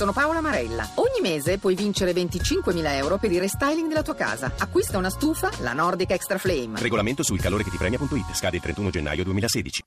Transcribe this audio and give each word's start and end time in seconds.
sono 0.00 0.12
Paola 0.12 0.40
Marella. 0.40 0.88
Ogni 0.94 1.20
mese 1.20 1.58
puoi 1.58 1.74
vincere 1.74 2.12
25.000 2.12 2.94
euro 2.94 3.18
per 3.18 3.30
il 3.32 3.38
restyling 3.38 3.86
della 3.86 4.00
tua 4.00 4.14
casa. 4.14 4.50
Acquista 4.56 4.96
una 4.96 5.10
stufa, 5.10 5.50
la 5.58 5.74
Nordic 5.74 6.10
Extra 6.12 6.38
Flame. 6.38 6.80
Regolamento 6.80 7.22
sul 7.22 7.38
calore 7.38 7.64
che 7.64 7.70
ti 7.70 7.76
premia.it. 7.76 8.32
Scade 8.32 8.56
il 8.56 8.62
31 8.62 8.88
gennaio 8.88 9.24
2016. 9.24 9.82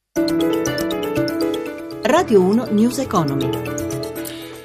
Radio 2.04 2.42
1 2.42 2.66
News 2.70 3.00
Economy. 3.00 3.50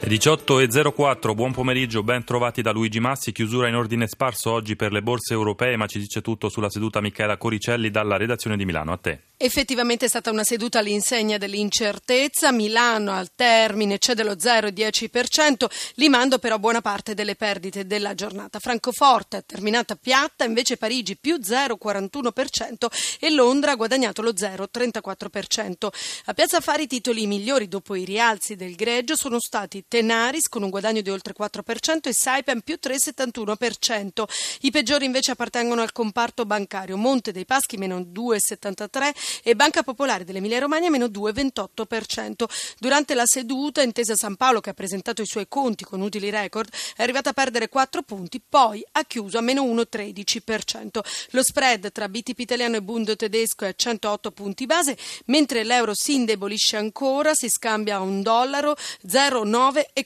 18.04, 0.03 1.35
buon 1.35 1.53
pomeriggio, 1.53 2.03
ben 2.03 2.25
trovati 2.25 2.61
da 2.61 2.71
Luigi 2.71 3.01
Massi, 3.01 3.33
chiusura 3.33 3.69
in 3.69 3.75
ordine 3.75 4.07
sparso 4.07 4.51
oggi 4.51 4.77
per 4.77 4.93
le 4.93 5.01
borse 5.01 5.33
europee, 5.33 5.79
ma 5.79 5.87
ci 5.87 5.99
dice 5.99 6.21
tutto 6.21 6.51
sulla 6.51 6.69
seduta 6.69 7.01
Michela 7.01 7.39
Coricelli 7.39 7.91
dalla 7.91 8.19
redazione 8.19 8.59
di 8.59 8.67
Milano. 8.67 8.93
A 8.93 8.99
te. 8.99 9.28
Effettivamente 9.41 10.07
è 10.07 10.09
stata 10.09 10.33
una 10.33 10.43
seduta 10.43 10.81
all'insegna 10.81 11.39
dell'incertezza, 11.39 12.51
Milano 12.51 13.13
al 13.13 13.31
termine 13.37 13.99
c'è 13.99 14.15
dello 14.15 14.33
0,10%, 14.33 15.67
limando 15.95 16.41
però 16.41 16.59
buona 16.59 16.81
parte 16.81 17.15
delle 17.15 17.37
perdite 17.37 17.87
della 17.87 18.15
giornata. 18.15 18.59
Francoforte 18.59 19.37
è 19.37 19.45
terminata 19.47 19.95
piatta, 19.95 20.43
invece 20.43 20.77
Parigi 20.77 21.17
più 21.17 21.37
0,41% 21.37 22.89
e 23.21 23.31
Londra 23.31 23.71
ha 23.71 23.77
guadagnato 23.77 24.23
lo 24.23 24.33
0,34%. 24.33 25.89
A 26.25 26.35
Piazza 26.35 26.57
Affari 26.57 26.83
i 26.83 26.89
titoli 26.89 27.29
migliori 27.29 27.69
dopo 27.69 27.95
i 27.95 28.03
rialzi 28.03 28.57
del 28.57 28.75
greggio 28.75 29.15
sono 29.15 29.39
stati 29.39 29.85
Tenaris 29.87 30.49
con 30.49 30.65
un 30.65 30.71
guadagno 30.71 31.01
di 31.01 31.11
oltre 31.11 31.33
4% 31.39 32.09
e 32.09 32.13
Saipem 32.13 32.59
più 32.63 32.77
3,71%. 32.83 34.25
I 34.63 34.73
peggiori 34.73 35.05
invece 35.05 35.31
appartengono 35.31 35.83
al 35.83 35.93
comparto 35.93 36.45
bancario, 36.45 36.97
Monte 36.97 37.31
dei 37.31 37.45
Paschi 37.45 37.77
meno 37.77 38.01
2,73% 38.01 39.27
e 39.43 39.55
Banca 39.55 39.83
Popolare 39.83 40.25
dell'Emilia 40.25 40.59
Romagna 40.59 40.91
meno 40.91 41.07
2,28%. 41.07 42.45
Durante 42.79 43.15
la 43.15 43.27
seduta 43.27 43.83
Intesa 43.83 44.17
San 44.17 44.37
Paolo 44.37 44.61
che 44.61 44.71
ha 44.71 44.75
presentato 44.75 45.23
i 45.23 45.27
suoi 45.27 45.47
conti 45.49 45.85
con 45.85 46.01
utili 46.01 46.31
record 46.31 46.71
è 46.97 47.03
arrivata 47.03 47.31
a 47.31 47.33
perdere 47.33 47.69
4 47.69 48.03
punti, 48.03 48.41
poi 48.47 48.85
ha 48.93 49.05
chiuso 49.05 49.39
a 49.39 49.41
meno 49.41 49.63
1,13%. 49.65 51.01
Lo 51.31 51.43
spread 51.43 51.93
tra 51.93 52.09
BTP 52.09 52.39
italiano 52.39 52.77
e 52.77 52.83
Bund 52.83 53.17
tedesco 53.17 53.65
è 53.65 53.69
a 53.69 53.75
108 53.75 54.31
punti 54.31 54.67
base, 54.67 54.97
mentre 55.27 55.65
l'euro 55.65 55.95
si 55.95 56.15
indebolisce 56.15 56.77
ancora, 56.77 57.35
si 57.35 57.49
scambia 57.49 57.97
a 57.97 58.01
un 58.01 58.23
dollaro 58.23 58.77
0,9 59.07 59.87
e 59.93 60.05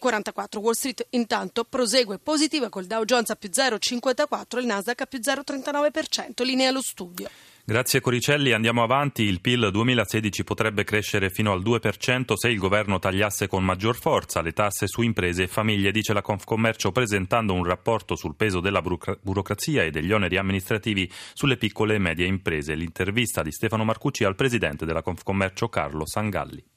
Wall 0.58 0.72
Street 0.72 1.06
intanto 1.10 1.64
prosegue 1.64 2.19
positiva 2.19 2.69
col 2.69 2.86
Dow 2.86 3.04
Jones 3.04 3.30
a 3.30 3.36
più 3.36 3.48
0,54 3.48 4.56
e 4.56 4.60
il 4.60 4.66
Nasdaq 4.66 5.00
a 5.00 5.06
più 5.06 5.19
0,39%. 5.19 6.44
Linea 6.44 6.69
allo 6.69 6.82
studio. 6.82 7.52
Grazie 7.64 8.00
Coricelli, 8.00 8.50
andiamo 8.50 8.82
avanti. 8.82 9.22
Il 9.22 9.41
PIL 9.41 9.70
2016 9.70 10.42
potrebbe 10.42 10.82
crescere 10.82 11.30
fino 11.30 11.52
al 11.52 11.62
2% 11.62 12.32
se 12.34 12.48
il 12.48 12.58
governo 12.58 12.98
tagliasse 12.98 13.46
con 13.46 13.64
maggior 13.64 13.94
forza 13.94 14.42
le 14.42 14.52
tasse 14.52 14.88
su 14.88 15.02
imprese 15.02 15.44
e 15.44 15.46
famiglie, 15.46 15.92
dice 15.92 16.12
la 16.12 16.22
Confcommercio 16.22 16.91
presentando 16.91 17.54
un 17.54 17.62
rapporto 17.62 18.16
sul 18.16 18.34
peso 18.34 18.58
della 18.58 18.82
burocrazia 18.82 19.84
e 19.84 19.92
degli 19.92 20.10
oneri 20.10 20.38
amministrativi 20.38 21.08
sulle 21.34 21.56
piccole 21.56 21.94
e 21.94 21.98
medie 21.98 22.27
imprese. 22.27 22.74
L'intervista 22.74 23.44
di 23.44 23.52
Stefano 23.52 23.84
Marcucci 23.84 24.24
al 24.24 24.34
presidente 24.34 24.84
della 24.84 25.02
Confcommercio 25.02 25.69
Carlo 25.69 26.04
Sangalli 26.04 26.72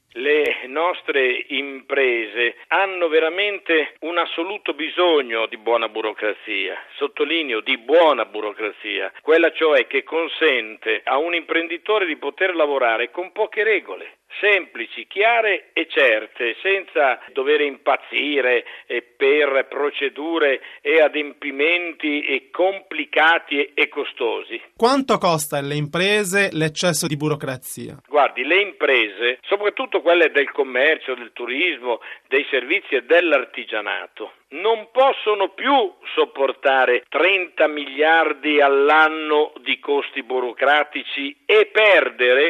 nostre 0.76 1.46
imprese 1.48 2.58
hanno 2.68 3.08
veramente 3.08 3.96
un 4.02 4.18
assoluto 4.18 4.74
bisogno 4.74 5.46
di 5.46 5.56
buona 5.56 5.88
burocrazia, 5.88 6.76
sottolineo 6.98 7.62
di 7.62 7.78
buona 7.78 8.26
burocrazia, 8.26 9.14
quella 9.22 9.54
cioè 9.54 9.88
che 9.88 10.04
consente 10.04 11.00
a 11.06 11.18
un 11.18 11.34
imprenditore 11.34 12.06
di 12.06 12.18
poter 12.18 12.54
lavorare 12.56 13.10
con 13.10 13.32
poche 13.32 13.64
regole 13.64 14.18
semplici, 14.40 15.08
chiare 15.08 15.70
e 15.74 15.88
certe, 15.90 16.56
senza 16.62 17.20
dover 17.34 17.62
impazzire 17.62 18.66
eh, 18.86 19.02
per 19.02 19.68
procedure 19.70 20.62
e 20.82 21.02
adempimenti 21.02 22.50
complicati 22.52 23.72
e 23.74 23.88
costosi. 23.90 24.62
Quanto 24.76 25.18
costa 25.18 25.58
alle 25.58 25.76
imprese 25.76 26.50
l'eccesso 26.52 27.08
di 27.08 27.18
burocrazia? 27.18 27.98
Guardi, 28.08 28.44
le 28.44 28.62
imprese, 28.62 29.40
soprattutto 29.44 30.02
quelle 30.02 30.32
del 30.32 30.52
commercio, 30.52 31.16
del 31.16 31.32
turismo, 31.34 32.00
dei 32.28 32.46
servizi 32.50 32.96
e 32.96 33.04
dell'artigianato, 33.04 34.32
non 34.50 34.90
possono 34.92 35.50
più 35.50 35.94
sopportare 36.14 37.04
30 37.10 37.68
miliardi 37.68 38.62
all'anno 38.62 39.54
di 39.62 39.80
costi 39.80 40.24
burocratici 40.24 41.36
e 41.46 41.70
perdere 41.72 42.45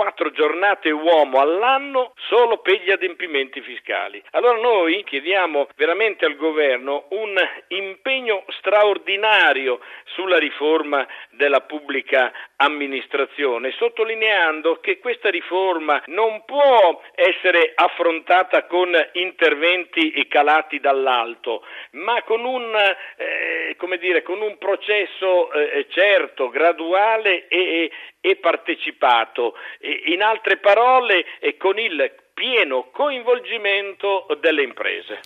34 0.00 0.30
giornate 0.32 0.90
uomo 0.90 1.40
all'anno 1.40 2.12
solo 2.28 2.58
per 2.58 2.80
gli 2.82 2.90
adempimenti 2.90 3.60
fiscali. 3.60 4.22
Allora 4.30 4.58
noi 4.58 5.04
chiediamo 5.04 5.68
veramente 5.76 6.24
al 6.24 6.36
governo 6.36 7.04
un 7.10 7.36
impegno 7.68 8.44
straordinario 8.58 9.80
sulla 10.14 10.38
riforma 10.38 11.06
della 11.30 11.60
pubblica 11.60 12.32
amministrazione, 12.56 13.72
sottolineando 13.72 14.80
che 14.80 14.98
questa 14.98 15.28
riforma 15.28 16.02
non 16.06 16.44
può 16.44 17.02
essere 17.14 17.72
affrontata 17.74 18.64
con 18.64 18.90
interventi 19.12 20.26
calati 20.28 20.80
dall'alto, 20.80 21.62
ma 21.92 22.22
con 22.22 22.44
un, 22.44 22.74
eh, 23.16 23.76
dire, 23.98 24.22
con 24.22 24.40
un 24.40 24.56
processo 24.58 25.52
eh, 25.52 25.86
certo, 25.90 26.48
graduale 26.48 27.48
e, 27.48 27.90
e 28.20 28.36
partecipato. 28.36 29.54
In 30.06 30.22
altre 30.22 30.58
parole, 30.58 31.24
con 31.58 31.78
il 31.78 32.12
pieno 32.34 32.88
coinvolgimento 32.92 34.26
delle 34.40 34.62
imprese. 34.62 35.20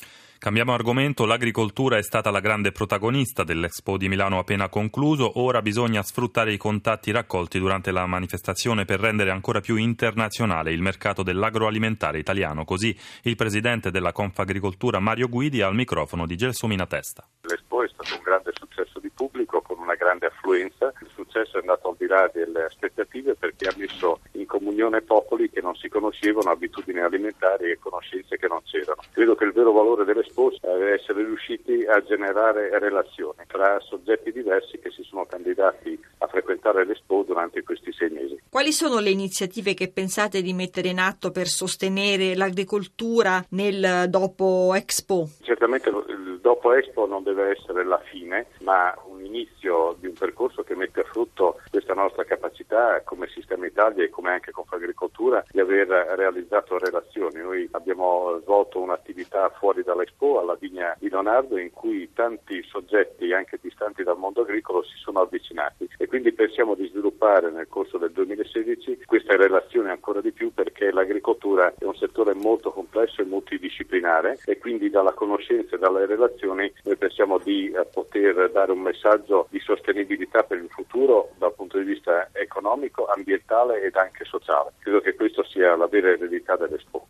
Cambiamo 0.44 0.74
argomento, 0.74 1.24
l'agricoltura 1.24 1.96
è 1.96 2.02
stata 2.02 2.30
la 2.30 2.40
grande 2.40 2.70
protagonista 2.70 3.44
dell'Expo 3.44 3.96
di 3.96 4.08
Milano 4.08 4.38
appena 4.38 4.68
concluso, 4.68 5.40
ora 5.40 5.62
bisogna 5.62 6.02
sfruttare 6.02 6.52
i 6.52 6.58
contatti 6.58 7.10
raccolti 7.12 7.58
durante 7.58 7.90
la 7.92 8.04
manifestazione 8.04 8.84
per 8.84 9.00
rendere 9.00 9.30
ancora 9.30 9.60
più 9.60 9.76
internazionale 9.76 10.72
il 10.72 10.82
mercato 10.82 11.22
dell'agroalimentare 11.22 12.18
italiano, 12.18 12.66
così 12.66 12.94
il 13.22 13.36
presidente 13.36 13.90
della 13.90 14.12
Confagricoltura 14.12 14.98
Mario 14.98 15.28
Guidi 15.28 15.62
al 15.62 15.74
microfono 15.74 16.26
di 16.26 16.36
Gelsomina 16.36 16.84
Testa. 16.84 17.26
L'Expo 17.48 17.82
è 17.82 17.88
stato 17.88 18.14
un 18.14 18.22
grande 18.22 18.50
successo 18.52 19.00
di 19.00 19.10
pubblico 19.14 19.62
con 19.62 19.78
una 19.78 19.94
grande 19.94 20.26
affluenza, 20.26 20.92
successo 21.34 21.56
è 21.56 21.60
andato 21.60 21.88
al 21.88 21.96
di 21.98 22.06
là 22.06 22.30
delle 22.32 22.64
aspettative 22.64 23.34
perché 23.34 23.66
ha 23.66 23.74
messo 23.76 24.20
in 24.32 24.46
comunione 24.46 25.02
popoli 25.02 25.50
che 25.50 25.60
non 25.60 25.74
si 25.74 25.88
conoscevano, 25.88 26.50
abitudini 26.50 27.00
alimentari 27.00 27.72
e 27.72 27.78
conoscenze 27.78 28.36
che 28.36 28.46
non 28.46 28.60
c'erano. 28.62 29.02
Credo 29.12 29.34
che 29.34 29.44
il 29.44 29.52
vero 29.52 29.72
valore 29.72 30.04
dell'Expo 30.04 30.52
è 30.60 30.92
essere 30.92 31.24
riusciti 31.24 31.84
a 31.84 32.00
generare 32.02 32.78
relazioni 32.78 33.38
tra 33.48 33.80
soggetti 33.80 34.30
diversi 34.30 34.78
che 34.78 34.90
si 34.90 35.02
sono 35.02 35.24
candidati 35.24 35.98
a 36.18 36.26
frequentare 36.28 36.84
l'Expo 36.84 37.24
durante 37.26 37.62
questi 37.64 37.92
sei 37.92 38.10
mesi. 38.10 38.40
Quali 38.48 38.72
sono 38.72 39.00
le 39.00 39.10
iniziative 39.10 39.74
che 39.74 39.90
pensate 39.90 40.40
di 40.40 40.52
mettere 40.52 40.88
in 40.88 41.00
atto 41.00 41.32
per 41.32 41.48
sostenere 41.48 42.36
l'agricoltura 42.36 43.44
nel 43.50 44.06
dopo 44.08 44.72
Expo? 44.74 45.28
Certamente 45.42 45.88
il 45.88 46.38
dopo 46.40 46.72
Expo 46.72 47.06
non 47.06 47.22
deve 47.24 47.56
essere 47.56 47.84
la 47.84 47.98
fine, 47.98 48.46
ma 48.60 48.94
un 49.06 49.13
inizio 49.34 49.96
di 49.98 50.06
un 50.06 50.14
percorso 50.14 50.62
che 50.62 50.76
mette 50.76 51.00
a 51.00 51.04
frutto 51.04 51.60
questa 51.74 51.94
nostra 51.94 52.22
capacità 52.22 53.02
come 53.02 53.26
Sistema 53.26 53.66
Italia 53.66 54.04
e 54.04 54.08
come 54.08 54.30
anche 54.30 54.52
Confagricoltura 54.52 55.44
di 55.50 55.58
aver 55.58 55.88
realizzato 55.88 56.78
relazioni. 56.78 57.40
Noi 57.40 57.68
abbiamo 57.72 58.38
svolto 58.42 58.78
un'attività 58.78 59.48
fuori 59.58 59.82
dall'Expo 59.82 60.38
alla 60.38 60.54
vigna 60.54 60.94
di 61.00 61.08
Leonardo 61.10 61.58
in 61.58 61.72
cui 61.72 62.12
tanti 62.12 62.62
soggetti 62.62 63.32
anche 63.32 63.58
distanti 63.60 64.04
dal 64.04 64.16
mondo 64.16 64.42
agricolo 64.42 64.84
si 64.84 64.94
sono 64.98 65.22
avvicinati 65.22 65.88
e 65.98 66.06
quindi 66.06 66.32
pensiamo 66.32 66.76
di 66.76 66.86
sviluppare 66.86 67.50
nel 67.50 67.66
corso 67.66 67.98
del 67.98 68.12
2016 68.12 69.02
queste 69.04 69.36
relazioni 69.36 69.88
ancora 69.88 70.20
di 70.20 70.30
più 70.30 70.54
perché 70.54 70.92
l'agricoltura 70.92 71.74
è 71.76 71.84
un 71.84 71.96
settore 71.96 72.34
molto 72.34 72.70
complesso 72.70 73.20
e 73.20 73.24
multidisciplinare 73.24 74.38
e 74.44 74.58
quindi 74.58 74.90
dalla 74.90 75.12
conoscenza 75.12 75.74
e 75.74 75.78
dalle 75.80 76.06
relazioni 76.06 76.72
noi 76.84 76.96
pensiamo 76.96 77.38
di 77.38 77.72
eh, 77.72 77.84
poter 77.86 78.52
dare 78.52 78.70
un 78.70 78.80
messaggio 78.80 79.48
di 79.50 79.58
sostenibilità 79.58 80.44
per 80.44 80.58
il 80.58 80.68
futuro 80.68 81.30
dal 81.36 81.52
punto 81.52 81.63
di 81.78 81.84
vista 81.84 82.28
economico, 82.32 83.06
ambientale 83.06 83.82
ed 83.82 83.96
anche 83.96 84.24
sociale. 84.24 84.72
Credo 84.78 85.00
che 85.00 85.14
questo 85.14 85.44
sia 85.44 85.76
la 85.76 85.86
vera 85.86 86.10
eredità 86.10 86.56
dell'Expo. 86.56 87.08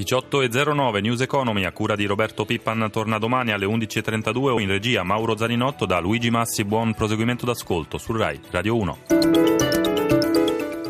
18.09 0.00 1.00
News 1.02 1.20
Economy 1.20 1.64
a 1.64 1.72
cura 1.72 1.94
di 1.94 2.06
Roberto 2.06 2.46
Pippan 2.46 2.88
torna 2.90 3.18
domani 3.18 3.52
alle 3.52 3.66
11.32 3.66 4.58
in 4.60 4.68
regia 4.68 5.02
Mauro 5.02 5.36
Zaninotto 5.36 5.84
da 5.84 5.98
Luigi 5.98 6.30
Massi 6.30 6.64
buon 6.64 6.94
proseguimento 6.94 7.44
d'ascolto 7.44 7.98
su 7.98 8.16
RAI 8.16 8.40
Radio 8.50 8.76
1 8.76 8.98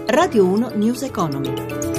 Radio 0.06 0.47
1 0.47 0.71
News 0.75 1.03
Economy 1.03 1.89